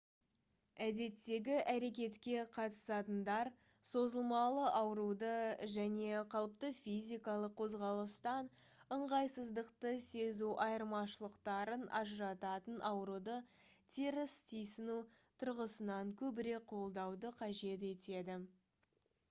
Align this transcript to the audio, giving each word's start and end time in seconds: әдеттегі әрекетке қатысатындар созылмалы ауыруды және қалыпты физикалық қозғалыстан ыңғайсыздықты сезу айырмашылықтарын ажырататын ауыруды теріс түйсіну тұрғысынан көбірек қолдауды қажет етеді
әдеттегі 0.83 1.55
әрекетке 1.71 2.37
қатысатындар 2.53 3.49
созылмалы 3.89 4.61
ауыруды 4.77 5.33
және 5.73 6.23
қалыпты 6.35 6.71
физикалық 6.79 7.53
қозғалыстан 7.59 8.49
ыңғайсыздықты 8.97 9.91
сезу 10.07 10.49
айырмашылықтарын 10.65 11.85
ажырататын 12.01 12.81
ауыруды 12.91 13.35
теріс 13.99 14.33
түйсіну 14.53 14.97
тұрғысынан 15.45 16.15
көбірек 16.23 16.65
қолдауды 16.73 17.33
қажет 17.43 17.87
етеді 17.95 18.41